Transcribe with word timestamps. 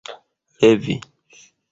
levi 0.59 0.95